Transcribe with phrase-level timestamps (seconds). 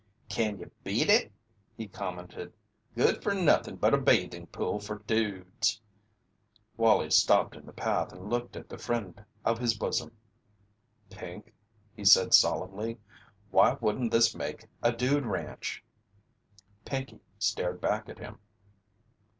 [0.29, 1.31] "Can you beat it!"
[1.77, 2.51] he commented.
[2.95, 5.79] "Good for nuthin' but a bathin' pool fer dudes"
[6.75, 10.17] Wallie stopped in the path and looked at the friend of his bosom.
[11.11, 11.53] "Pink,"
[11.95, 12.97] he said, solemnly,
[13.51, 15.83] "why wouldn't this make a dude ranch?"
[16.83, 18.39] Pinkey stared back at him.